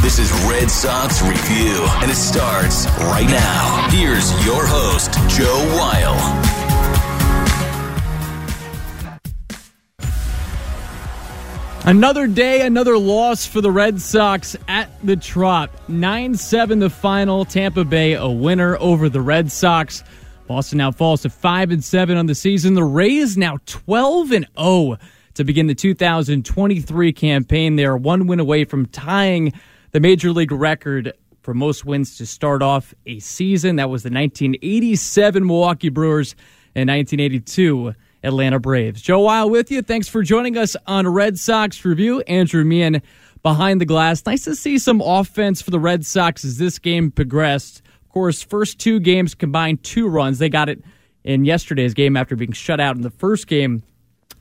This 0.00 0.18
is 0.18 0.30
Red 0.48 0.70
Sox 0.70 1.20
Review, 1.22 1.84
and 2.00 2.10
it 2.10 2.14
starts 2.14 2.86
right 3.00 3.28
now. 3.28 3.88
Here's 3.90 4.30
your 4.46 4.64
host, 4.64 5.12
Joe 5.28 5.76
Weil. 5.76 6.62
Another 11.84 12.28
day, 12.28 12.64
another 12.64 12.96
loss 12.96 13.44
for 13.44 13.60
the 13.60 13.72
Red 13.72 14.00
Sox 14.00 14.54
at 14.68 14.88
the 15.04 15.16
Trop. 15.16 15.68
9 15.88 16.36
7 16.36 16.78
the 16.78 16.88
final. 16.88 17.44
Tampa 17.44 17.84
Bay 17.84 18.12
a 18.12 18.28
winner 18.28 18.76
over 18.78 19.08
the 19.08 19.20
Red 19.20 19.50
Sox. 19.50 20.04
Boston 20.46 20.78
now 20.78 20.92
falls 20.92 21.22
to 21.22 21.30
5 21.30 21.72
and 21.72 21.82
7 21.82 22.16
on 22.16 22.26
the 22.26 22.36
season. 22.36 22.74
The 22.74 22.84
Rays 22.84 23.36
now 23.36 23.58
12 23.66 24.30
and 24.30 24.46
0 24.56 24.96
to 25.34 25.44
begin 25.44 25.66
the 25.66 25.74
2023 25.74 27.12
campaign. 27.14 27.74
They 27.74 27.84
are 27.84 27.96
one 27.96 28.28
win 28.28 28.38
away 28.38 28.64
from 28.64 28.86
tying 28.86 29.52
the 29.92 30.00
major 30.00 30.32
league 30.32 30.52
record 30.52 31.12
for 31.42 31.54
most 31.54 31.84
wins 31.84 32.16
to 32.16 32.26
start 32.26 32.62
off 32.62 32.94
a 33.06 33.18
season. 33.18 33.76
That 33.76 33.90
was 33.90 34.02
the 34.02 34.10
1987 34.10 35.46
Milwaukee 35.46 35.90
Brewers 35.90 36.34
and 36.74 36.88
1982 36.88 37.94
Atlanta 38.22 38.58
Braves. 38.58 39.02
Joe 39.02 39.20
Weil 39.20 39.50
with 39.50 39.70
you. 39.70 39.82
Thanks 39.82 40.08
for 40.08 40.22
joining 40.22 40.56
us 40.56 40.76
on 40.86 41.06
Red 41.06 41.38
Sox 41.38 41.84
Review. 41.84 42.20
Andrew 42.22 42.64
Meehan 42.64 43.02
behind 43.42 43.80
the 43.80 43.84
glass. 43.84 44.24
Nice 44.24 44.44
to 44.44 44.54
see 44.54 44.78
some 44.78 45.00
offense 45.00 45.60
for 45.60 45.70
the 45.70 45.80
Red 45.80 46.06
Sox 46.06 46.44
as 46.44 46.58
this 46.58 46.78
game 46.78 47.10
progressed. 47.10 47.82
Of 48.02 48.08
course, 48.08 48.42
first 48.42 48.78
two 48.78 49.00
games 49.00 49.34
combined 49.34 49.82
two 49.82 50.08
runs. 50.08 50.38
They 50.38 50.48
got 50.48 50.68
it 50.68 50.82
in 51.24 51.44
yesterday's 51.44 51.94
game 51.94 52.16
after 52.16 52.36
being 52.36 52.52
shut 52.52 52.80
out 52.80 52.96
in 52.96 53.02
the 53.02 53.10
first 53.10 53.46
game 53.46 53.82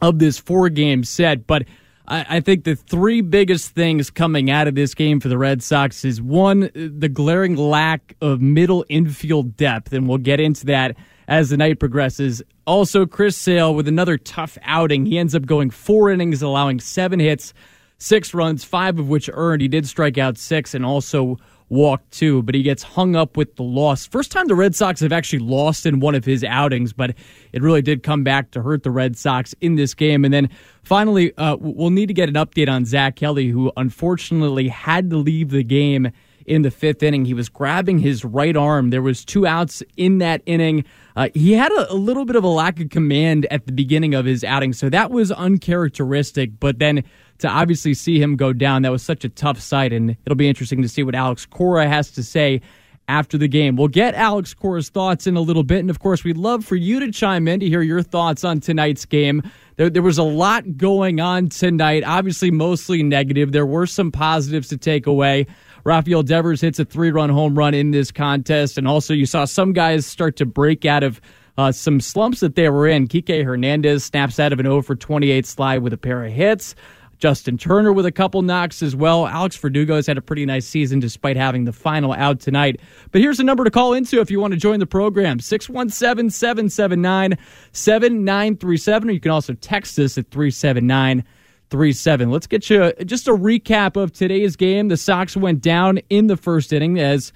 of 0.02 0.20
this 0.20 0.38
four 0.38 0.70
game 0.70 1.04
set. 1.04 1.48
But 1.48 1.66
I, 2.12 2.26
I 2.30 2.40
think 2.42 2.66
the 2.66 2.76
three 2.76 3.22
biggest 3.22 3.70
things 3.70 4.10
coming 4.10 4.52
out 4.52 4.68
of 4.68 4.76
this 4.76 4.94
game 4.94 5.22
for 5.22 5.30
the 5.30 5.38
Red 5.38 5.64
Sox 5.64 6.04
is 6.04 6.22
one, 6.22 6.70
the 6.76 7.10
glaring 7.10 7.56
lack 7.56 8.16
of 8.22 8.42
middle 8.42 8.86
infield 8.90 9.56
depth, 9.56 9.94
and 9.94 10.10
we'll 10.10 10.18
get 10.18 10.42
into 10.42 10.66
that 10.66 10.98
as 11.30 11.50
the 11.50 11.58
night 11.58 11.80
progresses. 11.80 12.44
Also, 12.68 13.06
Chris 13.06 13.38
Sale 13.38 13.74
with 13.74 13.88
another 13.88 14.18
tough 14.18 14.58
outing. 14.64 15.06
He 15.06 15.18
ends 15.18 15.34
up 15.34 15.46
going 15.46 15.70
four 15.70 16.12
innings, 16.12 16.42
allowing 16.42 16.82
seven 16.82 17.22
hits, 17.22 17.54
six 17.98 18.34
runs, 18.34 18.66
five 18.66 19.00
of 19.00 19.08
which 19.08 19.30
earned. 19.32 19.62
He 19.62 19.70
did 19.70 19.88
strike 19.88 20.18
out 20.18 20.38
six 20.38 20.74
and 20.74 20.86
also 20.86 21.38
walked 21.72 22.12
two, 22.12 22.44
but 22.44 22.54
he 22.54 22.62
gets 22.62 22.84
hung 22.84 23.16
up 23.16 23.38
with 23.38 23.56
the 23.56 23.64
loss. 23.64 24.06
First 24.06 24.30
time 24.30 24.48
the 24.48 24.56
Red 24.56 24.76
Sox 24.76 25.00
have 25.00 25.14
actually 25.14 25.40
lost 25.40 25.86
in 25.86 26.02
one 26.02 26.16
of 26.16 26.26
his 26.26 26.44
outings, 26.44 26.92
but 26.92 27.16
it 27.54 27.62
really 27.62 27.82
did 27.82 28.04
come 28.04 28.24
back 28.24 28.52
to 28.52 28.62
hurt 28.62 28.84
the 28.84 28.92
Red 28.92 29.18
Sox 29.18 29.56
in 29.62 29.76
this 29.76 29.94
game. 29.94 30.26
And 30.26 30.34
then 30.34 30.50
finally, 30.84 31.36
uh, 31.38 31.56
we'll 31.60 31.90
need 31.90 32.08
to 32.08 32.14
get 32.14 32.28
an 32.28 32.36
update 32.36 32.70
on 32.70 32.84
Zack 32.84 33.16
Kelly, 33.16 33.48
who 33.48 33.72
unfortunately 33.78 34.68
had 34.68 35.10
to 35.12 35.18
leave 35.18 35.52
the 35.52 35.64
game 35.64 36.12
in 36.46 36.64
the 36.64 36.72
fifth 36.72 37.02
inning. 37.04 37.24
He 37.24 37.34
was 37.34 37.48
grabbing 37.48 38.00
his 38.00 38.26
right 38.26 38.58
arm. 38.58 38.90
There 38.90 39.02
was 39.02 39.24
two 39.24 39.48
outs 39.48 39.82
in 39.96 40.18
that 40.18 40.42
inning. 40.46 40.84
Uh, 41.16 41.30
he 41.34 41.54
had 41.54 41.72
a, 41.72 41.94
a, 41.94 41.96
little 41.96 42.26
bit 42.26 42.36
of 42.36 42.44
a 42.44 42.50
lack 42.50 42.82
of 42.82 42.90
command 42.90 43.48
at 43.52 43.66
the 43.66 43.72
beginning 43.72 44.14
of 44.14 44.26
his 44.26 44.44
outing, 44.44 44.74
so 44.74 44.90
that 44.90 45.12
was 45.12 45.32
uncharacteristic. 45.32 46.60
But 46.60 46.80
then 46.80 47.04
to 47.42 47.50
obviously 47.50 47.94
see 47.94 48.22
him 48.22 48.36
go 48.36 48.54
down, 48.54 48.82
that 48.84 48.92
was 48.92 49.04
such 49.04 49.24
a 49.24 49.30
tough 49.30 49.60
sight, 49.60 49.94
and 49.94 50.16
it'll 50.26 50.36
be 50.36 50.50
interesting 50.50 50.82
to 50.82 50.90
see 50.90 51.04
what 51.04 51.16
Alex 51.16 51.46
Cora 51.46 51.88
has 51.88 52.12
to 52.12 52.24
say 52.24 52.62
after 53.08 53.38
the 53.38 53.48
game. 53.48 53.76
We'll 53.76 53.90
get 53.90 54.16
Alex 54.16 54.54
Cora's 54.54 54.90
thoughts 54.90 55.28
in 55.28 55.36
a 55.36 55.42
little 55.42 55.64
bit, 55.64 55.80
and 55.80 55.90
of 55.90 56.00
course, 56.00 56.24
we'd 56.24 56.38
love 56.38 56.64
for 56.64 56.76
you 56.76 57.00
to 57.00 57.12
chime 57.12 57.48
in 57.48 57.60
to 57.60 57.68
hear 57.68 57.82
your 57.82 58.02
thoughts 58.02 58.44
on 58.44 58.60
tonight's 58.60 59.06
game. 59.06 59.44
There, 59.76 59.90
there 59.90 60.02
was 60.02 60.18
a 60.18 60.24
lot 60.24 60.78
going 60.78 61.20
on 61.20 61.50
tonight, 61.50 62.04
obviously 62.06 62.52
mostly 62.52 63.04
negative. 63.04 63.52
There 63.52 63.66
were 63.66 63.86
some 63.86 64.12
positives 64.12 64.70
to 64.70 64.78
take 64.78 65.08
away. 65.08 65.48
Rafael 65.84 66.24
Devers 66.24 66.62
hits 66.62 66.80
a 66.80 66.86
three 66.86 67.12
run 67.12 67.30
home 67.30 67.58
run 67.58 67.74
in 67.74 67.92
this 67.92 68.12
contest. 68.12 68.78
And 68.78 68.88
also, 68.88 69.14
you 69.14 69.26
saw 69.26 69.46
some 69.46 69.74
guys 69.74 70.06
start 70.06 70.36
to 70.38 70.46
break 70.46 70.86
out 70.86 71.04
of 71.04 71.20
uh, 71.58 71.72
some 71.72 72.00
slumps 72.00 72.40
that 72.42 72.56
they 72.56 72.70
were 72.70 72.88
in. 72.88 73.08
Kike 73.08 73.44
Hernandez 73.44 74.06
snaps 74.06 74.40
out 74.40 74.54
of 74.54 74.60
an 74.60 74.66
0 74.66 74.82
for 74.84 74.96
28 74.96 75.46
slide 75.46 75.80
with 75.80 75.94
a 75.94 75.98
pair 75.98 76.24
of 76.24 76.32
hits. 76.32 76.76
Justin 77.22 77.56
Turner 77.56 77.94
with 77.94 78.08
a 78.08 78.12
couple 78.12 78.42
knocks 78.42 78.82
as 78.82 78.96
well. 78.96 79.28
Alex 79.28 79.56
Verdugo 79.56 79.96
has 79.96 80.08
had 80.08 80.18
a 80.18 80.22
pretty 80.22 80.44
nice 80.44 80.66
season 80.66 81.00
despite 81.00 81.38
having 81.38 81.66
the 81.66 81.72
final 81.72 82.14
out 82.14 82.40
tonight. 82.40 82.82
But 83.12 83.22
here's 83.22 83.40
a 83.40 83.44
number 83.44 83.64
to 83.64 83.70
call 83.70 83.94
into 83.94 84.20
if 84.20 84.32
you 84.32 84.40
want 84.40 84.54
to 84.54 84.60
join 84.60 84.80
the 84.80 84.88
program 84.88 85.40
617 85.40 86.32
779 86.32 87.38
7937. 87.72 89.10
Or 89.10 89.12
you 89.12 89.20
can 89.20 89.32
also 89.32 89.54
text 89.54 90.00
us 90.00 90.18
at 90.18 90.32
379 90.32 91.24
three. 91.70 91.94
Let's 92.04 92.48
get 92.48 92.70
you 92.70 92.92
just 93.06 93.28
a 93.30 93.32
recap 93.32 93.96
of 93.96 94.12
today's 94.12 94.56
game. 94.56 94.90
The 94.90 94.98
Sox 94.98 95.38
went 95.38 95.62
down 95.62 96.00
in 96.10 96.28
the 96.28 96.36
first 96.36 96.74
inning 96.74 97.00
as 97.00 97.32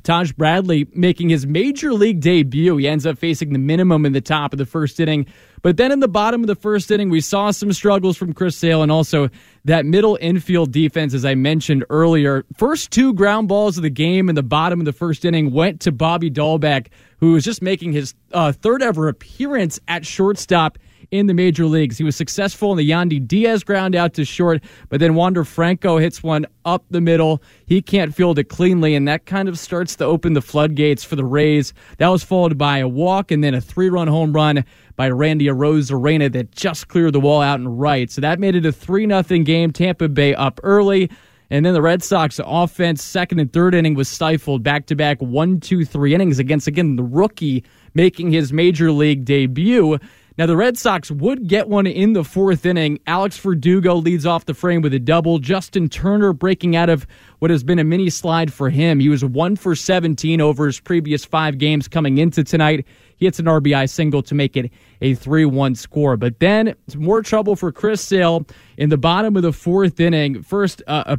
Taj 0.00 0.32
Bradley 0.32 0.86
making 0.94 1.28
his 1.28 1.46
major 1.46 1.92
league 1.92 2.20
debut. 2.20 2.76
He 2.76 2.88
ends 2.88 3.06
up 3.06 3.18
facing 3.18 3.52
the 3.52 3.58
minimum 3.58 4.06
in 4.06 4.12
the 4.12 4.20
top 4.20 4.52
of 4.52 4.58
the 4.58 4.66
first 4.66 4.98
inning. 5.00 5.26
But 5.62 5.76
then 5.76 5.92
in 5.92 6.00
the 6.00 6.08
bottom 6.08 6.42
of 6.42 6.46
the 6.46 6.54
first 6.54 6.90
inning, 6.90 7.10
we 7.10 7.20
saw 7.20 7.50
some 7.50 7.72
struggles 7.72 8.16
from 8.16 8.32
Chris 8.32 8.56
Sale 8.56 8.82
and 8.82 8.90
also 8.90 9.28
that 9.64 9.84
middle 9.84 10.18
infield 10.20 10.72
defense, 10.72 11.12
as 11.12 11.24
I 11.24 11.34
mentioned 11.34 11.84
earlier. 11.90 12.44
First 12.56 12.90
two 12.90 13.12
ground 13.14 13.48
balls 13.48 13.76
of 13.76 13.82
the 13.82 13.90
game 13.90 14.28
in 14.28 14.34
the 14.34 14.42
bottom 14.42 14.80
of 14.80 14.86
the 14.86 14.92
first 14.92 15.24
inning 15.24 15.52
went 15.52 15.80
to 15.82 15.92
Bobby 15.92 16.30
Dalbec, 16.30 16.86
who 17.18 17.32
was 17.32 17.44
just 17.44 17.60
making 17.60 17.92
his 17.92 18.14
uh, 18.32 18.52
third 18.52 18.82
ever 18.82 19.08
appearance 19.08 19.78
at 19.86 20.06
shortstop 20.06 20.78
in 21.10 21.26
the 21.26 21.34
major 21.34 21.66
leagues. 21.66 21.98
He 21.98 22.04
was 22.04 22.16
successful 22.16 22.70
in 22.72 22.78
the 22.78 22.88
Yandy 22.88 23.26
Diaz 23.26 23.64
ground 23.64 23.94
out 23.94 24.14
to 24.14 24.24
short, 24.24 24.62
but 24.88 25.00
then 25.00 25.14
Wander 25.14 25.44
Franco 25.44 25.98
hits 25.98 26.22
one 26.22 26.46
up 26.64 26.84
the 26.90 27.00
middle. 27.00 27.42
He 27.66 27.82
can't 27.82 28.14
field 28.14 28.38
it 28.38 28.44
cleanly, 28.44 28.94
and 28.94 29.06
that 29.08 29.26
kind 29.26 29.48
of 29.48 29.58
starts 29.58 29.96
to 29.96 30.04
open 30.04 30.34
the 30.34 30.42
floodgates 30.42 31.04
for 31.04 31.16
the 31.16 31.24
Rays. 31.24 31.72
That 31.98 32.08
was 32.08 32.22
followed 32.22 32.56
by 32.56 32.78
a 32.78 32.88
walk 32.88 33.30
and 33.30 33.42
then 33.42 33.54
a 33.54 33.60
three 33.60 33.88
run 33.88 34.08
home 34.08 34.32
run 34.32 34.64
by 34.96 35.08
Randy 35.08 35.46
Arozarena 35.46 36.30
that 36.32 36.52
just 36.52 36.88
cleared 36.88 37.14
the 37.14 37.20
wall 37.20 37.40
out 37.40 37.58
and 37.58 37.80
right. 37.80 38.10
So 38.10 38.20
that 38.20 38.38
made 38.38 38.54
it 38.54 38.66
a 38.66 38.72
3 38.72 39.06
0 39.08 39.22
game. 39.44 39.72
Tampa 39.72 40.08
Bay 40.08 40.34
up 40.34 40.60
early. 40.62 41.10
And 41.52 41.66
then 41.66 41.74
the 41.74 41.82
Red 41.82 42.02
Sox 42.02 42.38
offense, 42.44 43.02
second 43.02 43.40
and 43.40 43.52
third 43.52 43.74
inning, 43.74 43.94
was 43.94 44.08
stifled 44.08 44.62
back 44.62 44.86
to 44.86 44.94
back 44.94 45.20
one, 45.20 45.58
two, 45.58 45.84
three 45.84 46.14
innings 46.14 46.38
against, 46.38 46.68
again, 46.68 46.94
the 46.94 47.02
rookie 47.02 47.64
making 47.92 48.30
his 48.30 48.52
major 48.52 48.92
league 48.92 49.24
debut. 49.24 49.98
Now, 50.40 50.46
the 50.46 50.56
Red 50.56 50.78
Sox 50.78 51.10
would 51.10 51.48
get 51.48 51.68
one 51.68 51.86
in 51.86 52.14
the 52.14 52.24
fourth 52.24 52.64
inning. 52.64 52.98
Alex 53.06 53.36
Verdugo 53.36 53.96
leads 53.96 54.24
off 54.24 54.46
the 54.46 54.54
frame 54.54 54.80
with 54.80 54.94
a 54.94 54.98
double. 54.98 55.38
Justin 55.38 55.90
Turner 55.90 56.32
breaking 56.32 56.74
out 56.74 56.88
of 56.88 57.06
what 57.40 57.50
has 57.50 57.62
been 57.62 57.78
a 57.78 57.84
mini 57.84 58.08
slide 58.08 58.50
for 58.50 58.70
him. 58.70 59.00
He 59.00 59.10
was 59.10 59.22
one 59.22 59.54
for 59.54 59.76
17 59.76 60.40
over 60.40 60.64
his 60.64 60.80
previous 60.80 61.26
five 61.26 61.58
games 61.58 61.88
coming 61.88 62.16
into 62.16 62.42
tonight. 62.42 62.86
He 63.18 63.26
hits 63.26 63.38
an 63.38 63.44
RBI 63.44 63.90
single 63.90 64.22
to 64.22 64.34
make 64.34 64.56
it 64.56 64.72
a 65.02 65.12
3 65.12 65.44
1 65.44 65.74
score. 65.74 66.16
But 66.16 66.40
then 66.40 66.74
more 66.96 67.20
trouble 67.20 67.54
for 67.54 67.70
Chris 67.70 68.00
Sale 68.00 68.46
in 68.78 68.88
the 68.88 68.96
bottom 68.96 69.36
of 69.36 69.42
the 69.42 69.52
fourth 69.52 70.00
inning. 70.00 70.42
First, 70.42 70.82
uh, 70.86 71.18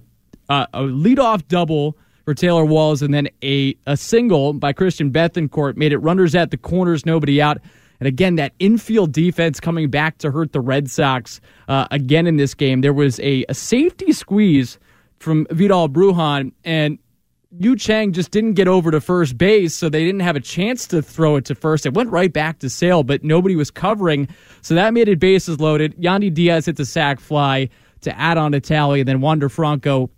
a, 0.50 0.52
a, 0.52 0.68
a 0.74 0.82
leadoff 0.82 1.48
double 1.48 1.96
for 2.26 2.34
Taylor 2.34 2.66
Walls, 2.66 3.04
and 3.04 3.14
then 3.14 3.30
a, 3.44 3.76
a 3.86 3.98
single 3.98 4.54
by 4.54 4.74
Christian 4.74 5.12
Bethancourt 5.12 5.78
made 5.78 5.94
it 5.94 6.00
runners 6.00 6.34
at 6.34 6.50
the 6.50 6.58
corners, 6.58 7.06
nobody 7.06 7.40
out. 7.40 7.60
And 8.02 8.08
again, 8.08 8.36
that 8.38 8.54
infield 8.58 9.12
defense 9.12 9.60
coming 9.60 9.92
back 9.92 10.18
to 10.18 10.32
hurt 10.32 10.54
the 10.54 10.60
Red 10.60 10.90
Sox 10.90 11.40
uh, 11.68 11.86
again 11.92 12.26
in 12.26 12.36
this 12.36 12.56
game. 12.56 12.82
There 12.82 12.94
was 12.94 13.20
a, 13.20 13.46
a 13.48 13.54
safety 13.54 14.12
squeeze 14.12 14.80
from 15.20 15.46
Vidal 15.52 15.88
Brujan, 15.88 16.52
and 16.64 16.98
Yu 17.60 17.76
Chang 17.76 18.12
just 18.12 18.32
didn't 18.32 18.54
get 18.54 18.68
over 18.68 18.90
to 18.90 19.00
first 19.00 19.38
base, 19.38 19.76
so 19.76 19.88
they 19.88 20.04
didn't 20.04 20.22
have 20.22 20.36
a 20.36 20.40
chance 20.40 20.88
to 20.88 21.04
throw 21.04 21.36
it 21.36 21.46
to 21.46 21.54
first. 21.54 21.86
It 21.86 21.94
went 21.94 22.10
right 22.10 22.34
back 22.34 22.58
to 22.60 22.72
Sale, 22.72 23.04
but 23.04 23.24
nobody 23.24 23.56
was 23.56 23.70
covering, 23.70 24.28
so 24.64 24.74
that 24.74 24.96
made 24.96 25.08
it 25.08 25.20
bases 25.20 25.60
loaded. 25.60 25.96
Yandy 25.98 26.34
Diaz 26.34 26.66
hit 26.66 26.78
the 26.78 26.86
sac 26.86 27.20
fly 27.20 27.70
to 28.02 28.20
add 28.20 28.40
on 28.40 28.54
to 28.54 28.60
tally, 28.60 29.02
and 29.02 29.08
then 29.08 29.22
Wander 29.22 29.48
Franco, 29.48 30.10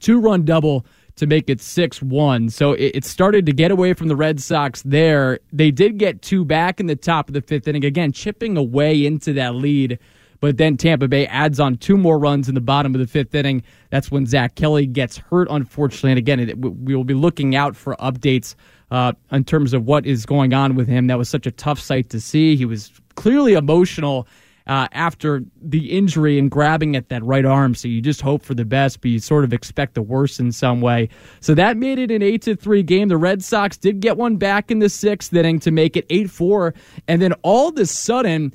two 0.00 0.20
run 0.20 0.44
double 0.44 0.84
to 1.16 1.26
make 1.26 1.48
it 1.48 1.60
6 1.60 2.02
1. 2.02 2.50
So 2.50 2.72
it, 2.72 2.96
it, 2.96 3.04
started 3.04 3.46
to 3.46 3.52
get 3.52 3.70
away 3.70 3.94
from 3.94 4.08
the 4.08 4.16
Red 4.16 4.40
Sox 4.40 4.82
there. 4.82 5.38
They 5.52 5.70
did 5.70 5.98
get 5.98 6.22
two 6.22 6.44
back 6.44 6.80
in 6.80 6.86
the 6.86 6.96
top 6.96 7.28
of 7.28 7.34
the 7.34 7.40
fifth 7.40 7.68
inning, 7.68 7.84
again, 7.84 8.12
chipping 8.12 8.56
away 8.56 9.06
into 9.06 9.32
that 9.34 9.54
lead. 9.54 9.98
But 10.40 10.58
then 10.58 10.76
Tampa 10.76 11.08
Bay 11.08 11.26
adds 11.26 11.58
on 11.58 11.76
two 11.76 11.96
more 11.96 12.18
runs 12.18 12.48
in 12.48 12.54
the 12.54 12.60
bottom 12.60 12.94
of 12.94 13.00
the 13.00 13.06
fifth 13.06 13.34
inning. 13.34 13.62
That's 13.90 14.10
when 14.10 14.26
Zack 14.26 14.56
Kelly 14.56 14.86
gets 14.86 15.16
hurt, 15.16 15.48
unfortunately. 15.50 16.10
And 16.10 16.18
again, 16.18 16.40
it, 16.40 16.58
we 16.58 16.94
will 16.94 17.04
be 17.04 17.14
looking 17.14 17.56
out 17.56 17.76
for 17.76 17.96
updates 17.96 18.54
uh, 18.90 19.12
in 19.32 19.44
terms 19.44 19.72
of 19.72 19.86
what 19.86 20.04
is 20.04 20.26
going 20.26 20.52
on 20.52 20.74
with 20.74 20.86
him. 20.86 21.06
That 21.06 21.16
was 21.16 21.28
such 21.28 21.46
a 21.46 21.50
tough 21.50 21.80
sight 21.80 22.10
to 22.10 22.20
see. 22.20 22.56
He 22.56 22.64
was 22.64 22.92
clearly 23.14 23.54
emotional 23.54 24.26
uh, 24.66 24.88
after 24.92 25.42
the 25.60 25.90
injury 25.90 26.38
and 26.38 26.50
grabbing 26.50 26.96
at 26.96 27.08
that 27.10 27.22
right 27.24 27.44
arm. 27.44 27.74
So 27.74 27.88
you 27.88 28.00
just 28.00 28.20
hope 28.20 28.42
for 28.42 28.54
the 28.54 28.64
best, 28.64 29.00
but 29.00 29.10
you 29.10 29.18
sort 29.18 29.44
of 29.44 29.52
expect 29.52 29.94
the 29.94 30.02
worst 30.02 30.40
in 30.40 30.52
some 30.52 30.80
way. 30.80 31.08
So 31.40 31.54
that 31.54 31.76
made 31.76 31.98
it 31.98 32.10
an 32.10 32.22
eight 32.22 32.42
to 32.42 32.56
three 32.56 32.82
game. 32.82 33.08
The 33.08 33.16
Red 33.16 33.42
Sox 33.44 33.76
did 33.76 34.00
get 34.00 34.16
one 34.16 34.36
back 34.36 34.70
in 34.70 34.78
the 34.78 34.88
sixth 34.88 35.32
inning 35.34 35.60
to 35.60 35.70
make 35.70 35.96
it 35.96 36.06
eight 36.10 36.30
four, 36.30 36.74
and 37.08 37.20
then 37.20 37.32
all 37.42 37.68
of 37.68 37.76
a 37.78 37.86
sudden, 37.86 38.54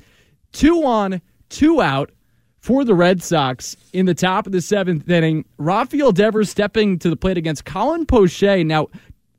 two 0.52 0.84
on, 0.84 1.20
two 1.48 1.80
out. 1.80 2.10
For 2.58 2.84
the 2.84 2.94
Red 2.94 3.22
Sox 3.22 3.74
in 3.94 4.04
the 4.04 4.12
top 4.12 4.44
of 4.44 4.52
the 4.52 4.60
seventh 4.60 5.08
inning, 5.08 5.46
Rafael 5.56 6.12
Devers 6.12 6.50
stepping 6.50 6.98
to 6.98 7.08
the 7.08 7.16
plate 7.16 7.38
against 7.38 7.64
Colin 7.64 8.04
Poche. 8.04 8.42
Now, 8.42 8.88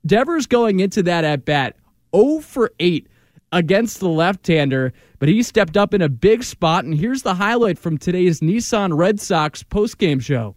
Devers 0.04 0.46
going 0.48 0.80
into 0.80 1.04
that 1.04 1.22
at 1.22 1.44
bat 1.44 1.76
0 2.12 2.40
for 2.40 2.72
8 2.80 3.06
against 3.52 4.00
the 4.00 4.08
left 4.08 4.46
hander, 4.46 4.92
but 5.18 5.28
he 5.28 5.42
stepped 5.42 5.76
up 5.76 5.94
in 5.94 6.02
a 6.02 6.08
big 6.08 6.42
spot. 6.42 6.84
And 6.84 6.94
here's 6.94 7.22
the 7.22 7.34
highlight 7.34 7.78
from 7.78 7.98
today's 7.98 8.40
Nissan 8.40 8.96
Red 8.96 9.20
Sox 9.20 9.62
postgame 9.62 10.20
show. 10.20 10.56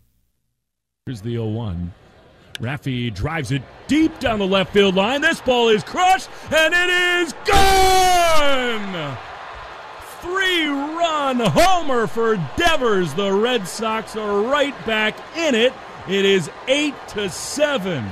Here's 1.05 1.21
the 1.21 1.31
0 1.31 1.47
1. 1.49 1.93
Raffy 2.59 3.13
drives 3.13 3.51
it 3.51 3.61
deep 3.87 4.17
down 4.19 4.39
the 4.39 4.47
left 4.47 4.71
field 4.71 4.95
line. 4.95 5.21
This 5.21 5.41
ball 5.41 5.69
is 5.69 5.83
crushed, 5.83 6.29
and 6.51 6.73
it 6.73 6.89
is 6.89 7.33
gone! 7.45 9.17
Three 10.21 10.67
run 10.67 11.39
homer 11.39 12.07
for 12.07 12.37
Devers. 12.55 13.13
The 13.13 13.31
Red 13.31 13.67
Sox 13.67 14.15
are 14.15 14.41
right 14.41 14.73
back 14.85 15.15
in 15.37 15.53
it. 15.53 15.73
It 16.07 16.25
is 16.25 16.49
8 16.67 16.93
to 17.09 17.29
7. 17.29 18.05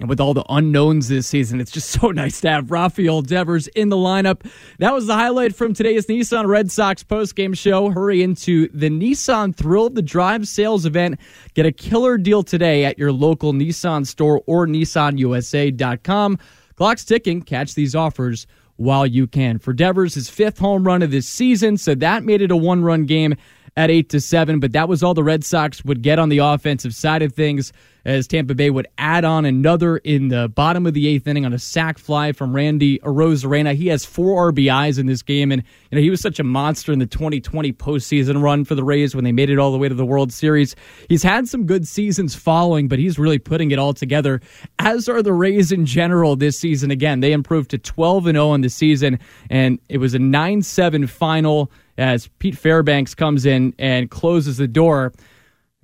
And 0.00 0.08
with 0.08 0.18
all 0.18 0.32
the 0.32 0.44
unknowns 0.48 1.08
this 1.08 1.26
season, 1.26 1.60
it's 1.60 1.70
just 1.70 1.90
so 2.00 2.10
nice 2.10 2.40
to 2.40 2.50
have 2.50 2.70
Rafael 2.70 3.20
Devers 3.20 3.68
in 3.68 3.90
the 3.90 3.96
lineup. 3.96 4.50
That 4.78 4.94
was 4.94 5.06
the 5.06 5.14
highlight 5.14 5.54
from 5.54 5.74
today's 5.74 6.06
Nissan 6.06 6.46
Red 6.46 6.72
Sox 6.72 7.04
postgame 7.04 7.56
show. 7.56 7.90
Hurry 7.90 8.22
into 8.22 8.68
the 8.68 8.88
Nissan 8.88 9.54
Thrill 9.54 9.86
of 9.86 9.94
the 9.94 10.02
Drive 10.02 10.48
sales 10.48 10.86
event. 10.86 11.20
Get 11.54 11.66
a 11.66 11.72
killer 11.72 12.16
deal 12.16 12.42
today 12.42 12.86
at 12.86 12.98
your 12.98 13.12
local 13.12 13.52
Nissan 13.52 14.06
store 14.06 14.42
or 14.46 14.66
nissanusa.com. 14.66 16.38
Clock's 16.76 17.04
ticking. 17.04 17.42
Catch 17.42 17.74
these 17.74 17.94
offers 17.94 18.46
while 18.76 19.06
you 19.06 19.26
can. 19.26 19.58
For 19.58 19.74
Devers, 19.74 20.14
his 20.14 20.30
fifth 20.30 20.58
home 20.58 20.84
run 20.84 21.02
of 21.02 21.10
this 21.10 21.28
season, 21.28 21.76
so 21.76 21.94
that 21.96 22.24
made 22.24 22.40
it 22.40 22.50
a 22.50 22.56
one 22.56 22.82
run 22.82 23.04
game 23.04 23.34
at 23.76 23.90
8 23.90 24.08
to 24.08 24.20
7, 24.20 24.60
but 24.60 24.72
that 24.72 24.88
was 24.88 25.02
all 25.02 25.14
the 25.14 25.22
Red 25.22 25.44
Sox 25.44 25.84
would 25.84 26.02
get 26.02 26.18
on 26.18 26.28
the 26.28 26.38
offensive 26.38 26.94
side 26.94 27.22
of 27.22 27.34
things 27.34 27.72
as 28.04 28.26
Tampa 28.26 28.54
Bay 28.54 28.70
would 28.70 28.86
add 28.98 29.24
on 29.24 29.44
another 29.44 29.98
in 29.98 30.28
the 30.28 30.48
bottom 30.48 30.86
of 30.86 30.94
the 30.94 31.06
eighth 31.08 31.26
inning 31.26 31.44
on 31.44 31.52
a 31.52 31.58
sac 31.58 31.98
fly 31.98 32.32
from 32.32 32.54
Randy 32.54 32.98
Arozarena. 33.00 33.74
He 33.74 33.88
has 33.88 34.04
four 34.04 34.52
RBIs 34.52 34.98
in 34.98 35.06
this 35.06 35.22
game, 35.22 35.52
and 35.52 35.62
you 35.90 35.96
know 35.96 36.02
he 36.02 36.10
was 36.10 36.20
such 36.20 36.38
a 36.38 36.44
monster 36.44 36.92
in 36.92 36.98
the 36.98 37.06
2020 37.06 37.72
postseason 37.72 38.42
run 38.42 38.64
for 38.64 38.74
the 38.74 38.84
Rays 38.84 39.14
when 39.14 39.24
they 39.24 39.32
made 39.32 39.50
it 39.50 39.58
all 39.58 39.72
the 39.72 39.78
way 39.78 39.88
to 39.88 39.94
the 39.94 40.06
World 40.06 40.32
Series. 40.32 40.76
He's 41.08 41.22
had 41.22 41.48
some 41.48 41.66
good 41.66 41.86
seasons 41.86 42.34
following, 42.34 42.88
but 42.88 42.98
he's 42.98 43.18
really 43.18 43.38
putting 43.38 43.70
it 43.70 43.78
all 43.78 43.94
together. 43.94 44.40
As 44.78 45.08
are 45.08 45.22
the 45.22 45.32
Rays 45.32 45.72
in 45.72 45.86
general 45.86 46.36
this 46.36 46.58
season. 46.58 46.90
Again, 46.90 47.20
they 47.20 47.32
improved 47.32 47.70
to 47.70 47.78
12 47.78 48.26
and 48.26 48.36
0 48.36 48.54
in 48.54 48.60
the 48.60 48.68
season, 48.68 49.18
and 49.48 49.78
it 49.88 49.98
was 49.98 50.14
a 50.14 50.18
9-7 50.18 51.08
final 51.08 51.70
as 51.98 52.28
Pete 52.38 52.56
Fairbanks 52.56 53.14
comes 53.14 53.44
in 53.44 53.74
and 53.78 54.10
closes 54.10 54.56
the 54.56 54.68
door 54.68 55.12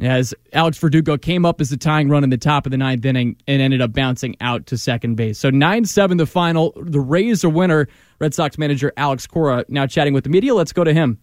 as 0.00 0.34
Alex 0.52 0.78
Verdugo 0.78 1.16
came 1.16 1.44
up 1.44 1.60
as 1.60 1.70
the 1.70 1.76
tying 1.76 2.08
run 2.08 2.22
in 2.22 2.30
the 2.30 2.36
top 2.36 2.66
of 2.66 2.70
the 2.70 2.76
ninth 2.76 3.04
inning 3.04 3.36
and 3.46 3.62
ended 3.62 3.80
up 3.80 3.92
bouncing 3.92 4.36
out 4.40 4.66
to 4.66 4.76
second 4.76 5.14
base. 5.16 5.38
So 5.38 5.50
9 5.50 5.84
7 5.84 6.16
the 6.16 6.26
final. 6.26 6.72
The 6.76 7.00
Rays 7.00 7.44
are 7.44 7.48
winner. 7.48 7.88
Red 8.18 8.34
Sox 8.34 8.58
manager 8.58 8.92
Alex 8.96 9.26
Cora 9.26 9.64
now 9.68 9.86
chatting 9.86 10.14
with 10.14 10.24
the 10.24 10.30
media. 10.30 10.54
Let's 10.54 10.72
go 10.72 10.84
to 10.84 10.92
him. 10.92 11.18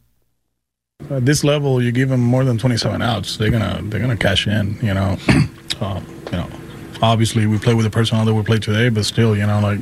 At 1.10 1.26
this 1.26 1.44
level, 1.44 1.82
you 1.82 1.92
give 1.92 2.10
them 2.10 2.22
more 2.22 2.44
than 2.46 2.58
27 2.58 3.02
outs, 3.02 3.38
they're 3.38 3.50
gonna 3.50 3.82
they're 3.84 4.00
gonna 4.00 4.16
cash 4.16 4.48
in. 4.48 4.78
You 4.82 4.94
know, 4.94 5.18
uh, 5.82 6.02
you 6.28 6.38
know. 6.38 6.50
Obviously, 7.02 7.48
we 7.48 7.58
play 7.58 7.74
with 7.74 7.84
the 7.84 7.90
personnel 7.90 8.24
that 8.24 8.34
we 8.34 8.44
played 8.44 8.64
today, 8.64 8.88
but 8.88 9.04
still, 9.04 9.36
you 9.36 9.46
know, 9.46 9.60
like 9.60 9.82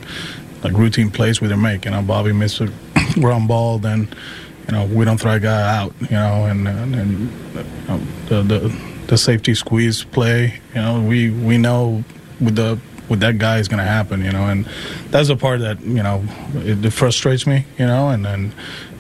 like 0.64 0.74
routine 0.74 1.12
plays 1.12 1.40
we 1.40 1.48
didn't 1.48 1.62
make. 1.62 1.86
You 1.86 1.92
know, 1.92 2.02
Bobby 2.02 2.34
missed 2.34 2.62
a 2.62 2.72
ground 3.20 3.48
ball, 3.48 3.78
then 3.78 4.08
you 4.72 4.78
know, 4.78 4.86
we 4.86 5.04
don't 5.04 5.20
throw 5.20 5.34
a 5.34 5.40
guy 5.40 5.78
out, 5.78 5.94
you 6.00 6.12
know, 6.12 6.46
and 6.46 6.68
and, 6.68 6.96
and 6.96 7.12
you 7.54 7.88
know, 7.88 8.00
the, 8.28 8.42
the 8.44 8.78
the 9.08 9.18
safety 9.18 9.54
squeeze 9.54 10.04
play, 10.06 10.62
you 10.74 10.82
know, 10.82 11.02
we 11.02 11.30
we 11.30 11.58
know 11.58 12.04
with 12.40 12.56
the 12.56 12.80
with 13.10 13.20
that 13.20 13.38
guy 13.38 13.58
is 13.58 13.68
going 13.68 13.80
to 13.80 13.84
happen, 13.84 14.24
you 14.24 14.32
know, 14.32 14.48
and 14.48 14.66
that's 15.10 15.28
the 15.28 15.36
part 15.36 15.60
that 15.60 15.82
you 15.82 16.02
know 16.02 16.24
it, 16.56 16.86
it 16.86 16.92
frustrates 16.92 17.46
me, 17.46 17.66
you 17.78 17.86
know, 17.86 18.10
and 18.10 18.24
then 18.24 18.54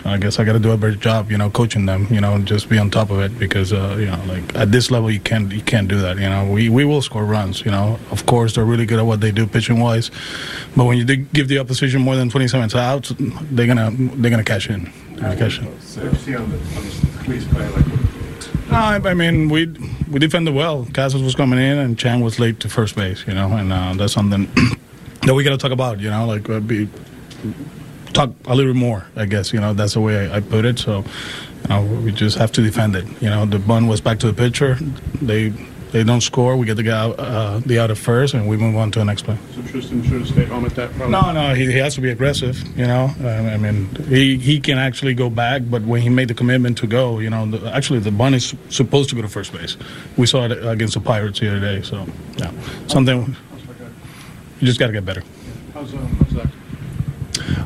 I 0.03 0.17
guess 0.17 0.39
I 0.39 0.43
got 0.43 0.53
to 0.53 0.59
do 0.59 0.71
a 0.71 0.77
better 0.77 0.95
job, 0.95 1.31
you 1.31 1.37
know, 1.37 1.49
coaching 1.49 1.85
them, 1.85 2.07
you 2.09 2.19
know, 2.19 2.39
just 2.39 2.67
be 2.67 2.77
on 2.77 2.89
top 2.89 3.11
of 3.11 3.19
it 3.19 3.37
because, 3.37 3.71
uh, 3.71 3.95
you 3.99 4.07
know, 4.07 4.21
like 4.27 4.55
at 4.55 4.71
this 4.71 4.89
level, 4.89 5.11
you 5.11 5.19
can't 5.19 5.51
you 5.51 5.61
can't 5.61 5.87
do 5.87 5.99
that. 5.99 6.17
You 6.17 6.27
know, 6.27 6.51
we, 6.51 6.69
we 6.69 6.83
will 6.83 7.01
score 7.01 7.23
runs. 7.23 7.63
You 7.63 7.71
know, 7.71 7.99
of 8.09 8.25
course 8.25 8.55
they're 8.55 8.65
really 8.65 8.85
good 8.85 8.99
at 8.99 9.05
what 9.05 9.21
they 9.21 9.31
do 9.31 9.47
pitching 9.47 9.79
wise, 9.79 10.11
but 10.75 10.85
when 10.85 10.97
you 10.97 11.05
give 11.05 11.47
the 11.47 11.59
opposition 11.59 12.01
more 12.01 12.17
than 12.17 12.29
27 12.29 12.77
outs, 12.77 13.13
they're 13.17 13.67
gonna 13.67 13.91
they're 13.91 14.31
gonna 14.31 14.43
cash 14.43 14.69
in. 14.69 14.91
Cash. 15.21 15.61
No, 18.71 18.77
I, 18.77 18.95
I 19.03 19.13
mean 19.13 19.49
we 19.49 19.67
we 20.09 20.19
defended 20.19 20.55
well. 20.55 20.87
Casas 20.93 21.21
was 21.21 21.35
coming 21.35 21.59
in 21.59 21.77
and 21.77 21.97
Chang 21.97 22.21
was 22.21 22.39
late 22.39 22.59
to 22.61 22.69
first 22.69 22.95
base. 22.95 23.25
You 23.27 23.33
know, 23.33 23.51
and 23.51 23.71
uh, 23.71 23.93
that's 23.95 24.13
something 24.13 24.45
that 25.21 25.33
we 25.33 25.43
got 25.43 25.51
to 25.51 25.57
talk 25.57 25.71
about. 25.71 25.99
You 25.99 26.09
know, 26.09 26.25
like 26.25 26.49
uh, 26.49 26.59
be 26.59 26.89
talk 28.13 28.31
a 28.45 28.55
little 28.55 28.73
bit 28.73 28.79
more. 28.79 29.05
I 29.15 29.25
guess 29.25 29.53
you 29.53 29.59
know 29.59 29.73
that's 29.73 29.93
the 29.93 30.01
way 30.01 30.29
I, 30.29 30.37
I 30.37 30.39
put 30.39 30.65
it. 30.65 30.79
So 30.79 31.03
you 31.63 31.69
know, 31.69 31.83
we 31.83 32.11
just 32.11 32.37
have 32.37 32.51
to 32.53 32.61
defend 32.61 32.95
it. 32.95 33.05
You 33.21 33.29
know, 33.29 33.45
the 33.45 33.59
bun 33.59 33.87
was 33.87 34.01
back 34.01 34.19
to 34.19 34.27
the 34.27 34.33
pitcher. 34.33 34.75
They 35.21 35.53
they 35.91 36.03
don't 36.03 36.21
score. 36.21 36.55
We 36.57 36.65
get 36.65 36.75
the 36.75 36.83
guy 36.83 36.97
out, 36.97 37.19
uh, 37.19 37.59
the 37.59 37.95
first, 37.95 38.33
and 38.33 38.47
we 38.47 38.57
move 38.57 38.75
on 38.75 38.91
to 38.91 38.99
the 38.99 39.05
next 39.05 39.23
play. 39.23 39.37
So 39.53 39.61
Triston 39.61 40.03
should 40.03 40.21
have 40.21 40.27
stayed 40.27 40.47
home 40.47 40.65
at 40.65 40.75
that. 40.75 40.91
Probably. 40.91 41.11
No, 41.11 41.31
no, 41.31 41.53
he, 41.53 41.65
he 41.65 41.77
has 41.77 41.95
to 41.95 42.01
be 42.01 42.09
aggressive. 42.09 42.61
You 42.77 42.87
know, 42.87 43.13
I 43.23 43.57
mean, 43.57 43.87
he 44.07 44.37
he 44.37 44.59
can 44.59 44.77
actually 44.77 45.13
go 45.13 45.29
back, 45.29 45.63
but 45.69 45.81
when 45.83 46.01
he 46.01 46.09
made 46.09 46.27
the 46.27 46.33
commitment 46.33 46.77
to 46.79 46.87
go, 46.87 47.19
you 47.19 47.29
know, 47.29 47.45
the, 47.45 47.73
actually 47.73 47.99
the 47.99 48.11
bun 48.11 48.33
is 48.33 48.55
supposed 48.69 49.09
to 49.09 49.15
go 49.15 49.21
to 49.21 49.27
first 49.27 49.53
base. 49.53 49.77
We 50.17 50.25
saw 50.25 50.45
it 50.45 50.65
against 50.65 50.93
the 50.93 51.01
Pirates 51.01 51.39
the 51.39 51.49
other 51.49 51.59
day. 51.59 51.81
So 51.81 52.05
yeah, 52.37 52.51
something. 52.87 53.35
You 54.59 54.67
just 54.67 54.79
got 54.79 54.87
to 54.87 54.93
get 54.93 55.03
better. 55.03 55.23
How's, 55.73 55.91
uh, 55.91 55.97
how's 55.97 56.33
that? 56.35 56.47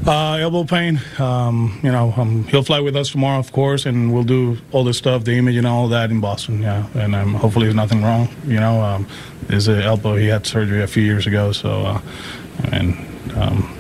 Uh, 0.08 0.38
elbow 0.40 0.64
pain. 0.64 1.02
Um, 1.18 1.80
you 1.82 1.92
know, 1.92 2.14
um, 2.16 2.44
he'll 2.44 2.62
fly 2.62 2.80
with 2.80 2.96
us 2.96 3.10
tomorrow, 3.10 3.40
of 3.40 3.52
course, 3.52 3.88
and 3.88 4.14
we'll 4.14 4.24
do 4.24 4.58
all 4.72 4.84
the 4.84 4.94
stuff, 4.94 5.24
the 5.24 5.36
image 5.36 5.56
and 5.56 5.66
all 5.66 5.88
that 5.88 6.12
in 6.12 6.22
Boston. 6.22 6.62
Yeah, 6.62 6.86
and 6.94 7.16
um, 7.16 7.34
hopefully 7.34 7.66
there's 7.66 7.76
nothing 7.76 8.04
wrong. 8.04 8.30
You 8.46 8.60
know, 8.60 8.82
um, 8.82 9.08
there's 9.48 9.68
an 9.68 9.82
elbow. 9.82 10.16
He 10.16 10.28
had 10.28 10.46
surgery 10.46 10.84
a 10.84 10.88
few 10.88 11.02
years 11.02 11.26
ago, 11.26 11.52
so 11.52 11.82
uh, 11.86 12.02
and 12.72 12.94
um, 13.36 13.76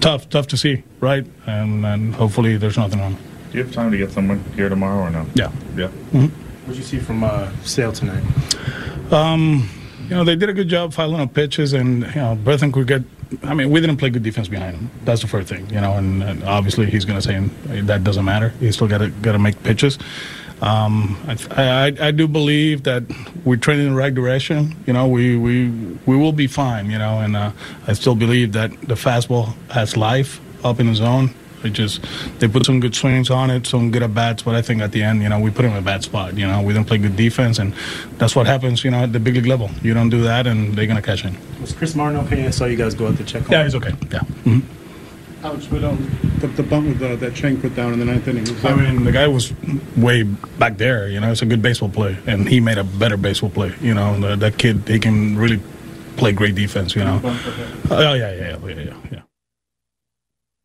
tough, 0.00 0.28
tough 0.28 0.48
to 0.48 0.56
see, 0.56 0.82
right? 1.00 1.24
And, 1.46 1.86
and 1.86 2.14
hopefully 2.14 2.56
there's 2.56 2.76
nothing 2.76 2.98
wrong. 2.98 3.16
Do 3.50 3.58
you 3.58 3.64
have 3.64 3.72
time 3.72 3.92
to 3.92 3.96
get 3.96 4.10
someone 4.10 4.42
here 4.56 4.68
tomorrow 4.68 5.04
or 5.04 5.10
no? 5.10 5.24
Yeah. 5.34 5.52
Yeah. 5.76 5.86
Mm-hmm. 6.12 6.26
What 6.66 6.68
did 6.68 6.76
you 6.76 6.82
see 6.82 6.98
from 6.98 7.22
uh, 7.22 7.52
Sale 7.62 7.92
tonight? 7.92 8.22
Um, 9.12 9.68
you 10.04 10.10
know, 10.10 10.24
they 10.24 10.36
did 10.36 10.48
a 10.48 10.52
good 10.52 10.68
job 10.68 10.92
filing 10.92 11.20
up 11.20 11.34
pitches, 11.34 11.72
and 11.72 12.02
you 12.02 12.14
know, 12.14 12.34
Breathen 12.34 12.72
could 12.72 12.86
get. 12.86 13.02
I 13.42 13.54
mean, 13.54 13.70
we 13.70 13.80
didn't 13.80 13.96
play 13.96 14.10
good 14.10 14.22
defense 14.22 14.48
behind 14.48 14.76
him. 14.76 14.90
That's 15.04 15.22
the 15.22 15.26
first 15.26 15.48
thing, 15.48 15.68
you 15.70 15.80
know, 15.80 15.94
and, 15.94 16.22
and 16.22 16.44
obviously 16.44 16.86
he's 16.86 17.04
going 17.04 17.20
to 17.20 17.22
say 17.22 17.40
that 17.80 18.04
doesn't 18.04 18.24
matter. 18.24 18.50
He's 18.60 18.76
still 18.76 18.86
got 18.86 18.98
to 18.98 19.08
got 19.10 19.32
to 19.32 19.38
make 19.38 19.60
pitches. 19.62 19.98
Um, 20.60 21.18
I, 21.26 21.36
I, 21.50 22.06
I 22.08 22.10
do 22.10 22.28
believe 22.28 22.84
that 22.84 23.02
we're 23.44 23.56
trending 23.56 23.88
in 23.88 23.94
the 23.94 23.98
right 23.98 24.14
direction. 24.14 24.76
You 24.86 24.92
know, 24.92 25.08
we 25.08 25.36
we 25.36 25.68
we 26.06 26.16
will 26.16 26.32
be 26.32 26.46
fine. 26.46 26.90
You 26.90 26.98
know, 26.98 27.20
and 27.20 27.36
uh, 27.36 27.52
I 27.86 27.92
still 27.94 28.14
believe 28.14 28.52
that 28.52 28.70
the 28.82 28.94
fastball 28.94 29.54
has 29.70 29.96
life 29.96 30.40
up 30.64 30.80
in 30.80 30.86
the 30.86 30.94
zone. 30.94 31.34
It 31.64 31.72
just 31.72 32.00
they 32.38 32.48
put 32.48 32.66
some 32.66 32.80
good 32.80 32.94
swings 32.94 33.30
on 33.30 33.50
it, 33.50 33.66
some 33.66 33.90
good 33.90 34.02
at 34.02 34.14
bats, 34.14 34.42
but 34.42 34.54
I 34.54 34.62
think 34.62 34.82
at 34.82 34.92
the 34.92 35.02
end, 35.02 35.22
you 35.22 35.28
know, 35.28 35.38
we 35.40 35.50
put 35.50 35.64
him 35.64 35.72
in 35.72 35.78
a 35.78 35.82
bad 35.82 36.02
spot. 36.02 36.36
You 36.36 36.46
know, 36.46 36.62
we 36.62 36.72
didn't 36.72 36.86
play 36.86 36.98
good 36.98 37.16
defense, 37.16 37.58
and 37.58 37.74
that's 38.18 38.34
what 38.36 38.46
happens. 38.46 38.84
You 38.84 38.90
know, 38.90 38.98
at 39.04 39.12
the 39.12 39.20
big 39.20 39.34
league 39.34 39.46
level, 39.46 39.70
you 39.82 39.94
don't 39.94 40.10
do 40.10 40.22
that, 40.22 40.46
and 40.46 40.74
they're 40.74 40.86
gonna 40.86 41.02
catch 41.02 41.24
in. 41.24 41.36
Was 41.60 41.72
Chris 41.72 41.94
Martin 41.94 42.20
okay? 42.26 42.46
I 42.46 42.50
saw 42.50 42.66
you 42.66 42.76
guys 42.76 42.94
go 42.94 43.08
out 43.08 43.16
to 43.16 43.24
check 43.24 43.44
on 43.46 43.52
Yeah, 43.52 43.60
him. 43.60 43.66
he's 43.66 43.74
okay. 43.76 43.92
Yeah. 44.10 44.20
hmm 44.20 44.60
Alex, 45.42 45.66
but 45.66 45.84
um, 45.84 46.10
the, 46.38 46.46
the 46.46 46.62
bunt 46.62 46.86
with 46.88 47.02
uh, 47.02 47.16
that 47.16 47.34
Chang 47.34 47.60
put 47.60 47.76
down 47.76 47.92
in 47.92 47.98
the 47.98 48.04
ninth 48.06 48.26
inning. 48.26 48.44
Was 48.44 48.64
I 48.64 48.74
mean, 48.74 49.04
the 49.04 49.12
guy 49.12 49.26
was 49.28 49.52
way 49.94 50.22
back 50.22 50.78
there. 50.78 51.06
You 51.08 51.20
know, 51.20 51.30
it's 51.32 51.42
a 51.42 51.46
good 51.46 51.60
baseball 51.60 51.90
play, 51.90 52.16
and 52.26 52.48
he 52.48 52.60
made 52.60 52.78
a 52.78 52.84
better 52.84 53.18
baseball 53.18 53.50
play. 53.50 53.74
You 53.82 53.92
know, 53.92 54.18
the, 54.18 54.36
that 54.36 54.56
kid, 54.56 54.88
he 54.88 54.98
can 54.98 55.36
really 55.36 55.60
play 56.16 56.32
great 56.32 56.54
defense. 56.54 56.96
You 56.96 57.04
know. 57.04 57.18
bunt 57.18 57.38
for 57.40 57.50
him? 57.50 57.78
Oh 57.90 58.14
yeah, 58.14 58.14
yeah, 58.14 58.32
yeah, 58.32 58.56
yeah, 58.66 58.74
yeah. 58.84 58.94
yeah. 59.12 59.20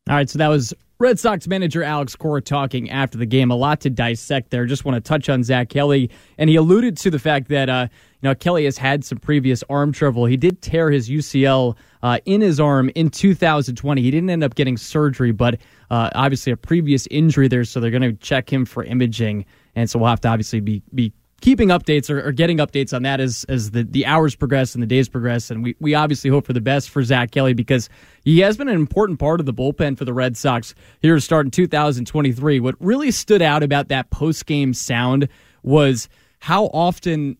All 0.08 0.16
right, 0.16 0.30
so 0.30 0.38
that 0.38 0.48
was 0.48 0.72
Red 1.00 1.18
Sox 1.18 1.48
manager 1.48 1.82
Alex 1.82 2.14
Cora 2.14 2.42
talking 2.42 2.90
after 2.90 3.16
the 3.16 3.24
game. 3.24 3.50
A 3.50 3.56
lot 3.56 3.80
to 3.80 3.90
dissect 3.90 4.50
there. 4.50 4.66
Just 4.66 4.84
want 4.84 4.96
to 4.96 5.00
touch 5.00 5.30
on 5.30 5.42
Zack 5.42 5.70
Kelly, 5.70 6.10
and 6.36 6.50
he 6.50 6.56
alluded 6.56 6.98
to 6.98 7.10
the 7.10 7.18
fact 7.18 7.48
that 7.48 7.70
uh, 7.70 7.88
you 7.90 8.28
know 8.28 8.34
Kelly 8.34 8.66
has 8.66 8.76
had 8.76 9.02
some 9.02 9.16
previous 9.16 9.64
arm 9.70 9.92
trouble. 9.92 10.26
He 10.26 10.36
did 10.36 10.60
tear 10.60 10.90
his 10.90 11.08
UCL 11.08 11.74
uh, 12.02 12.18
in 12.26 12.42
his 12.42 12.60
arm 12.60 12.90
in 12.94 13.08
2020. 13.08 14.02
He 14.02 14.10
didn't 14.10 14.28
end 14.28 14.44
up 14.44 14.54
getting 14.54 14.76
surgery, 14.76 15.32
but 15.32 15.58
uh, 15.90 16.10
obviously 16.14 16.52
a 16.52 16.56
previous 16.58 17.06
injury 17.06 17.48
there, 17.48 17.64
so 17.64 17.80
they're 17.80 17.90
going 17.90 18.02
to 18.02 18.12
check 18.12 18.52
him 18.52 18.66
for 18.66 18.84
imaging, 18.84 19.46
and 19.74 19.88
so 19.88 19.98
we'll 19.98 20.10
have 20.10 20.20
to 20.20 20.28
obviously 20.28 20.60
be 20.60 20.82
be 20.94 21.14
keeping 21.40 21.68
updates 21.68 22.10
or, 22.10 22.26
or 22.26 22.32
getting 22.32 22.58
updates 22.58 22.94
on 22.94 23.02
that 23.02 23.20
as 23.20 23.44
as 23.48 23.70
the, 23.70 23.84
the 23.84 24.06
hours 24.06 24.34
progress 24.34 24.74
and 24.74 24.82
the 24.82 24.86
days 24.86 25.08
progress. 25.08 25.50
And 25.50 25.62
we, 25.62 25.76
we 25.80 25.94
obviously 25.94 26.30
hope 26.30 26.46
for 26.46 26.52
the 26.52 26.60
best 26.60 26.90
for 26.90 27.02
Zack 27.02 27.30
Kelly 27.30 27.54
because 27.54 27.88
he 28.24 28.40
has 28.40 28.56
been 28.56 28.68
an 28.68 28.74
important 28.74 29.18
part 29.18 29.40
of 29.40 29.46
the 29.46 29.54
bullpen 29.54 29.96
for 29.96 30.04
the 30.04 30.12
Red 30.12 30.36
Sox 30.36 30.74
here 31.00 31.14
to 31.14 31.20
start 31.20 31.46
in 31.46 31.50
2023. 31.50 32.60
What 32.60 32.74
really 32.78 33.10
stood 33.10 33.42
out 33.42 33.62
about 33.62 33.88
that 33.88 34.10
post 34.10 34.46
game 34.46 34.74
sound 34.74 35.28
was 35.62 36.08
how 36.40 36.66
often 36.66 37.36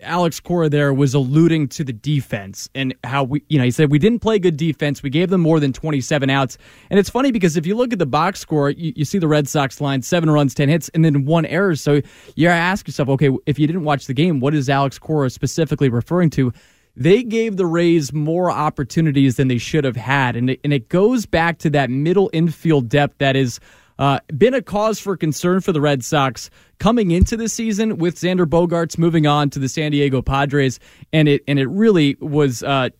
Alex 0.00 0.40
Cora 0.40 0.68
there 0.68 0.92
was 0.92 1.14
alluding 1.14 1.68
to 1.68 1.84
the 1.84 1.92
defense 1.92 2.68
and 2.74 2.94
how 3.04 3.24
we, 3.24 3.42
you 3.48 3.58
know, 3.58 3.64
he 3.64 3.70
said 3.70 3.90
we 3.90 3.98
didn't 3.98 4.20
play 4.20 4.38
good 4.38 4.56
defense. 4.56 5.02
We 5.02 5.10
gave 5.10 5.30
them 5.30 5.40
more 5.40 5.60
than 5.60 5.72
27 5.72 6.28
outs. 6.28 6.58
And 6.90 6.98
it's 6.98 7.10
funny 7.10 7.30
because 7.30 7.56
if 7.56 7.66
you 7.66 7.74
look 7.74 7.92
at 7.92 7.98
the 7.98 8.06
box 8.06 8.40
score, 8.40 8.70
you, 8.70 8.92
you 8.96 9.04
see 9.04 9.18
the 9.18 9.28
Red 9.28 9.48
Sox 9.48 9.80
line 9.80 10.02
seven 10.02 10.30
runs, 10.30 10.54
10 10.54 10.68
hits, 10.68 10.88
and 10.90 11.04
then 11.04 11.24
one 11.24 11.46
error. 11.46 11.76
So 11.76 12.00
you 12.34 12.48
ask 12.48 12.86
yourself, 12.86 13.08
okay, 13.10 13.30
if 13.46 13.58
you 13.58 13.66
didn't 13.66 13.84
watch 13.84 14.06
the 14.06 14.14
game, 14.14 14.40
what 14.40 14.54
is 14.54 14.68
Alex 14.68 14.98
Cora 14.98 15.30
specifically 15.30 15.88
referring 15.88 16.30
to? 16.30 16.52
They 16.94 17.22
gave 17.22 17.56
the 17.56 17.66
Rays 17.66 18.12
more 18.12 18.50
opportunities 18.50 19.36
than 19.36 19.48
they 19.48 19.58
should 19.58 19.84
have 19.84 19.96
had. 19.96 20.34
And 20.34 20.50
it, 20.50 20.60
and 20.64 20.72
it 20.72 20.88
goes 20.88 21.26
back 21.26 21.58
to 21.58 21.70
that 21.70 21.90
middle 21.90 22.30
infield 22.32 22.88
depth 22.88 23.18
that 23.18 23.36
is 23.36 23.60
uh, 23.98 24.20
been 24.36 24.54
a 24.54 24.62
cause 24.62 24.98
for 24.98 25.16
concern 25.16 25.60
for 25.60 25.72
the 25.72 25.80
Red 25.80 26.04
Sox 26.04 26.50
coming 26.78 27.10
into 27.10 27.36
the 27.36 27.48
season 27.48 27.98
with 27.98 28.16
Xander 28.16 28.46
Bogaerts 28.46 28.98
moving 28.98 29.26
on 29.26 29.50
to 29.50 29.58
the 29.58 29.68
San 29.68 29.92
Diego 29.92 30.22
Padres, 30.22 30.78
and 31.12 31.28
it 31.28 31.42
and 31.48 31.58
it 31.58 31.68
really 31.68 32.16
was 32.20 32.62
uh, 32.62 32.90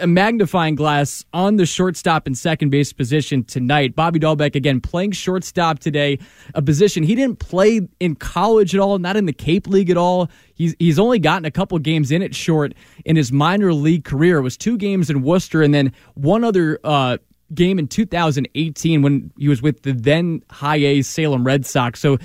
a 0.00 0.06
magnifying 0.06 0.74
glass 0.74 1.24
on 1.32 1.56
the 1.56 1.66
shortstop 1.66 2.26
and 2.26 2.36
second 2.36 2.70
base 2.70 2.92
position 2.92 3.44
tonight. 3.44 3.94
Bobby 3.94 4.18
Dalbec 4.18 4.54
again 4.54 4.80
playing 4.80 5.12
shortstop 5.12 5.78
today, 5.78 6.18
a 6.54 6.62
position 6.62 7.02
he 7.02 7.14
didn't 7.14 7.38
play 7.38 7.80
in 8.00 8.14
college 8.14 8.74
at 8.74 8.80
all, 8.80 8.98
not 8.98 9.16
in 9.16 9.26
the 9.26 9.32
Cape 9.32 9.66
League 9.66 9.90
at 9.90 9.96
all. 9.96 10.28
He's 10.54 10.74
he's 10.78 10.98
only 10.98 11.18
gotten 11.18 11.44
a 11.44 11.50
couple 11.50 11.78
games 11.78 12.10
in 12.10 12.22
it 12.22 12.34
short 12.34 12.74
in 13.04 13.16
his 13.16 13.32
minor 13.32 13.72
league 13.72 14.04
career. 14.04 14.38
It 14.38 14.42
was 14.42 14.56
two 14.56 14.76
games 14.76 15.10
in 15.10 15.22
Worcester 15.22 15.62
and 15.62 15.72
then 15.72 15.92
one 16.14 16.44
other. 16.44 16.78
Uh, 16.84 17.18
game 17.54 17.78
in 17.78 17.88
2018 17.88 19.02
when 19.02 19.32
he 19.38 19.48
was 19.48 19.62
with 19.62 19.82
the 19.82 19.92
then 19.92 20.42
high 20.50 20.76
A 20.76 21.02
Salem 21.02 21.44
Red 21.44 21.64
Sox. 21.64 22.00
So 22.00 22.18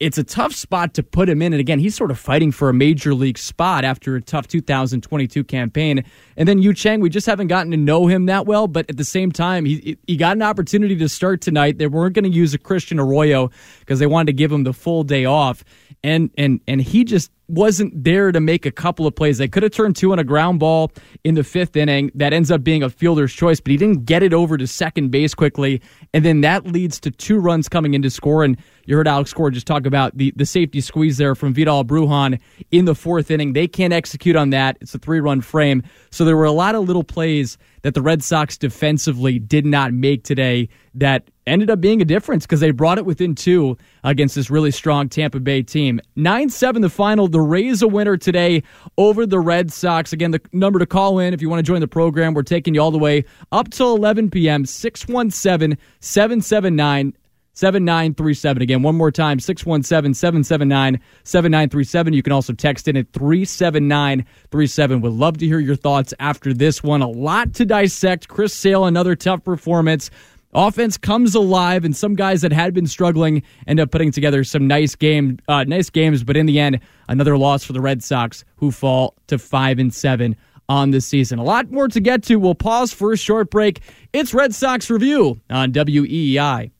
it's 0.00 0.18
a 0.18 0.24
tough 0.24 0.52
spot 0.52 0.94
to 0.94 1.02
put 1.02 1.28
him 1.28 1.42
in. 1.42 1.52
And 1.52 1.60
again, 1.60 1.78
he's 1.78 1.94
sort 1.94 2.10
of 2.10 2.18
fighting 2.18 2.50
for 2.50 2.68
a 2.68 2.74
major 2.74 3.14
league 3.14 3.38
spot 3.38 3.84
after 3.84 4.16
a 4.16 4.20
tough 4.20 4.48
2022 4.48 5.44
campaign. 5.44 6.04
And 6.36 6.48
then 6.48 6.58
Yu 6.58 6.74
Chang, 6.74 7.00
we 7.00 7.08
just 7.08 7.26
haven't 7.26 7.46
gotten 7.46 7.70
to 7.70 7.76
know 7.76 8.08
him 8.08 8.26
that 8.26 8.46
well. 8.46 8.66
But 8.66 8.90
at 8.90 8.96
the 8.96 9.04
same 9.04 9.30
time, 9.30 9.64
he 9.64 9.96
he 10.06 10.16
got 10.16 10.36
an 10.36 10.42
opportunity 10.42 10.96
to 10.96 11.08
start 11.08 11.40
tonight. 11.40 11.78
They 11.78 11.86
weren't 11.86 12.14
going 12.14 12.24
to 12.24 12.30
use 12.30 12.52
a 12.52 12.58
Christian 12.58 12.98
Arroyo 12.98 13.50
because 13.80 14.00
they 14.00 14.06
wanted 14.06 14.26
to 14.26 14.32
give 14.32 14.50
him 14.50 14.64
the 14.64 14.72
full 14.72 15.04
day 15.04 15.24
off. 15.24 15.64
And 16.02 16.30
and 16.36 16.60
and 16.66 16.80
he 16.80 17.04
just 17.04 17.30
wasn't 17.48 18.04
there 18.04 18.32
to 18.32 18.40
make 18.40 18.64
a 18.64 18.70
couple 18.70 19.06
of 19.06 19.14
plays. 19.14 19.38
They 19.38 19.48
could 19.48 19.62
have 19.62 19.72
turned 19.72 19.96
two 19.96 20.12
on 20.12 20.18
a 20.18 20.24
ground 20.24 20.60
ball 20.60 20.92
in 21.24 21.34
the 21.34 21.44
fifth 21.44 21.76
inning. 21.76 22.10
That 22.14 22.32
ends 22.32 22.50
up 22.50 22.64
being 22.64 22.82
a 22.82 22.88
fielder's 22.88 23.32
choice, 23.32 23.60
but 23.60 23.70
he 23.70 23.76
didn't 23.76 24.04
get 24.04 24.22
it 24.22 24.32
over 24.32 24.56
to 24.56 24.66
second 24.66 25.10
base 25.10 25.34
quickly. 25.34 25.82
And 26.14 26.24
then 26.24 26.40
that 26.42 26.66
leads 26.66 26.98
to 27.00 27.10
two 27.10 27.38
runs 27.38 27.68
coming 27.68 27.94
into 27.94 28.10
score. 28.10 28.44
And 28.44 28.56
you 28.86 28.96
heard 28.96 29.08
Alex 29.08 29.32
Cora 29.32 29.50
just 29.50 29.66
talk 29.66 29.86
about 29.86 30.16
the, 30.16 30.32
the 30.36 30.46
safety 30.46 30.80
squeeze 30.80 31.18
there 31.18 31.34
from 31.34 31.52
Vidal 31.52 31.84
Brujan 31.84 32.40
in 32.70 32.84
the 32.84 32.94
fourth 32.94 33.30
inning. 33.30 33.52
They 33.52 33.68
can't 33.68 33.92
execute 33.92 34.36
on 34.36 34.50
that. 34.50 34.78
It's 34.80 34.94
a 34.94 34.98
three 34.98 35.20
run 35.20 35.40
frame. 35.40 35.82
So 36.10 36.24
there 36.24 36.36
were 36.36 36.44
a 36.44 36.52
lot 36.52 36.74
of 36.74 36.84
little 36.84 37.04
plays 37.04 37.58
that 37.82 37.94
the 37.94 38.02
Red 38.02 38.22
Sox 38.22 38.56
defensively 38.56 39.38
did 39.38 39.66
not 39.66 39.92
make 39.92 40.24
today 40.24 40.68
that 40.94 41.28
ended 41.46 41.70
up 41.70 41.80
being 41.80 42.00
a 42.00 42.04
difference 42.04 42.44
because 42.44 42.60
they 42.60 42.70
brought 42.70 42.98
it 42.98 43.06
within 43.06 43.34
two 43.34 43.76
against 44.04 44.34
this 44.34 44.50
really 44.50 44.70
strong 44.70 45.08
Tampa 45.08 45.40
Bay 45.40 45.62
team. 45.62 46.00
9 46.16 46.50
7 46.50 46.82
the 46.82 46.90
final. 46.90 47.28
The 47.28 47.40
Rays 47.40 47.82
a 47.82 47.88
winner 47.88 48.16
today 48.16 48.62
over 48.98 49.26
the 49.26 49.40
Red 49.40 49.72
Sox. 49.72 50.12
Again, 50.12 50.30
the 50.30 50.40
number 50.52 50.78
to 50.78 50.86
call 50.86 51.18
in 51.18 51.34
if 51.34 51.42
you 51.42 51.48
want 51.48 51.58
to 51.58 51.70
join 51.70 51.80
the 51.80 51.88
program, 51.88 52.34
we're 52.34 52.42
taking 52.42 52.74
you 52.74 52.80
all 52.80 52.90
the 52.90 52.98
way 52.98 53.24
up 53.50 53.70
till 53.70 53.94
11 53.96 54.30
p.m. 54.30 54.64
617 54.66 55.78
779 56.00 57.14
7937. 57.54 58.62
Again, 58.62 58.82
one 58.82 58.94
more 58.94 59.10
time 59.10 59.38
617 59.38 60.14
779 60.14 61.00
7937. 61.24 62.12
You 62.12 62.22
can 62.22 62.32
also 62.32 62.52
text 62.52 62.88
in 62.88 62.96
at 62.96 63.12
37937. 63.12 65.00
Would 65.00 65.12
love 65.12 65.38
to 65.38 65.46
hear 65.46 65.58
your 65.58 65.76
thoughts 65.76 66.14
after 66.18 66.54
this 66.54 66.82
one. 66.82 67.02
A 67.02 67.08
lot 67.08 67.52
to 67.54 67.66
dissect. 67.66 68.28
Chris 68.28 68.54
Sale, 68.54 68.86
another 68.86 69.14
tough 69.14 69.44
performance. 69.44 70.10
Offense 70.54 70.98
comes 70.98 71.34
alive, 71.34 71.84
and 71.84 71.96
some 71.96 72.14
guys 72.14 72.42
that 72.42 72.52
had 72.52 72.74
been 72.74 72.86
struggling 72.86 73.42
end 73.66 73.80
up 73.80 73.90
putting 73.90 74.12
together 74.12 74.44
some 74.44 74.66
nice 74.66 74.94
game, 74.94 75.38
uh, 75.48 75.64
nice 75.64 75.88
games. 75.88 76.24
But 76.24 76.36
in 76.36 76.46
the 76.46 76.60
end, 76.60 76.80
another 77.08 77.38
loss 77.38 77.64
for 77.64 77.72
the 77.72 77.80
Red 77.80 78.02
Sox, 78.02 78.44
who 78.56 78.70
fall 78.70 79.14
to 79.28 79.38
five 79.38 79.78
and 79.78 79.92
seven 79.92 80.36
on 80.68 80.90
the 80.90 81.00
season. 81.00 81.38
A 81.38 81.44
lot 81.44 81.70
more 81.70 81.88
to 81.88 82.00
get 82.00 82.22
to. 82.24 82.36
We'll 82.36 82.54
pause 82.54 82.92
for 82.92 83.12
a 83.12 83.16
short 83.16 83.50
break. 83.50 83.80
It's 84.12 84.34
Red 84.34 84.54
Sox 84.54 84.90
review 84.90 85.40
on 85.50 85.72
WEEI. 85.72 86.70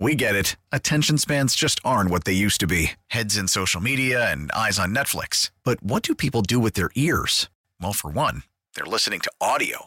We 0.00 0.14
get 0.14 0.36
it. 0.36 0.56
Attention 0.70 1.18
spans 1.18 1.56
just 1.56 1.80
aren't 1.84 2.10
what 2.10 2.22
they 2.24 2.32
used 2.32 2.60
to 2.60 2.68
be 2.68 2.92
heads 3.08 3.36
in 3.36 3.48
social 3.48 3.80
media 3.80 4.30
and 4.30 4.52
eyes 4.52 4.78
on 4.78 4.94
Netflix. 4.94 5.50
But 5.64 5.82
what 5.82 6.04
do 6.04 6.14
people 6.14 6.42
do 6.42 6.60
with 6.60 6.74
their 6.74 6.90
ears? 6.94 7.48
Well, 7.80 7.92
for 7.92 8.10
one, 8.10 8.44
they're 8.74 8.86
listening 8.86 9.20
to 9.20 9.32
audio. 9.40 9.86